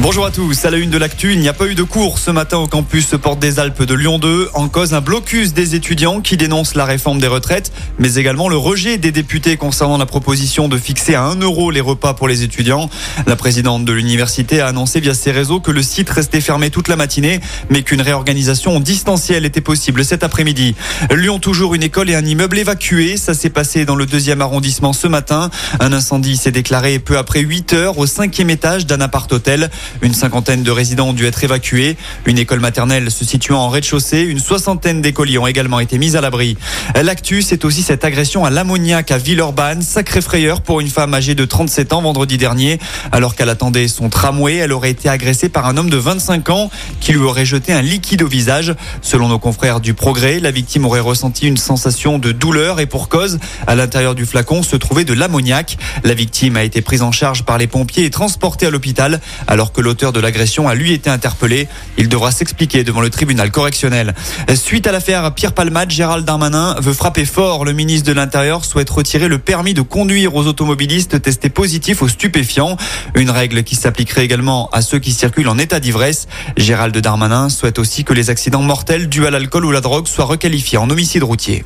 [0.00, 2.20] Bonjour à tous, à la une de l'actu, il n'y a pas eu de cours
[2.20, 5.74] ce matin au campus Porte des Alpes de Lyon 2, en cause un blocus des
[5.74, 10.06] étudiants qui dénoncent la réforme des retraites, mais également le rejet des députés concernant la
[10.06, 12.88] proposition de fixer à 1 euro les repas pour les étudiants.
[13.26, 16.86] La présidente de l'université a annoncé via ses réseaux que le site restait fermé toute
[16.86, 20.76] la matinée, mais qu'une réorganisation en distanciel était possible cet après-midi.
[21.10, 24.92] Lyon toujours une école et un immeuble évacués, ça s'est passé dans le deuxième arrondissement
[24.92, 25.50] ce matin.
[25.80, 29.70] Un incendie s'est déclaré peu après 8 heures au cinquième étage d'un appart-hôtel.
[30.02, 31.96] Une cinquantaine de résidents ont dû être évacués.
[32.26, 36.20] Une école maternelle se situant en rez-de-chaussée, une soixantaine d'écoliers ont également été mis à
[36.20, 36.56] l'abri.
[36.94, 41.34] L'actu, c'est aussi cette agression à l'ammoniac à Villeurbanne, sacré frayeur pour une femme âgée
[41.34, 42.78] de 37 ans vendredi dernier.
[43.12, 46.70] Alors qu'elle attendait son tramway, elle aurait été agressée par un homme de 25 ans
[47.00, 48.74] qui lui aurait jeté un liquide au visage.
[49.02, 53.08] Selon nos confrères du Progrès, la victime aurait ressenti une sensation de douleur et pour
[53.08, 55.78] cause, à l'intérieur du flacon se trouvait de l'ammoniac.
[56.04, 59.72] La victime a été prise en charge par les pompiers et transportée à l'hôpital alors
[59.72, 61.68] que l'auteur de l'agression a lui été interpellé.
[61.96, 64.14] Il devra s'expliquer devant le tribunal correctionnel.
[64.54, 67.64] Suite à l'affaire Pierre Palmade, Gérald Darmanin veut frapper fort.
[67.64, 72.08] Le ministre de l'Intérieur souhaite retirer le permis de conduire aux automobilistes testés positifs aux
[72.08, 72.76] stupéfiants.
[73.14, 76.28] Une règle qui s'appliquerait également à ceux qui circulent en état d'ivresse.
[76.56, 80.24] Gérald Darmanin souhaite aussi que les accidents mortels dus à l'alcool ou la drogue soient
[80.24, 81.64] requalifiés en homicide routier.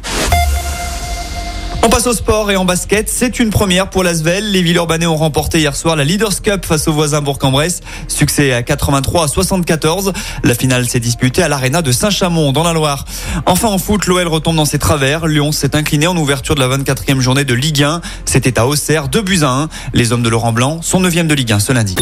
[1.84, 3.08] On passe au sport et en basket.
[3.08, 4.52] C'est une première pour l'Asvel.
[4.52, 7.80] Les Villeurbanais ont remporté hier soir la Leaders Cup face aux voisins Bourg-en-Bresse.
[8.06, 10.12] Succès à 83 à 74.
[10.44, 13.04] La finale s'est disputée à l'Arena de Saint-Chamond dans la Loire.
[13.46, 15.26] Enfin en foot, l'OL retombe dans ses travers.
[15.26, 18.00] Lyon s'est incliné en ouverture de la 24e journée de Ligue 1.
[18.26, 19.68] C'était à Auxerre, 2 buts à 1.
[19.92, 21.96] Les hommes de Laurent Blanc sont 9e de Ligue 1 ce lundi.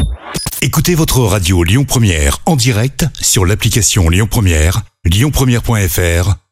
[0.61, 6.50] Écoutez votre radio Lyon Première en direct sur l'application Lyon Première, lyonpremière.fr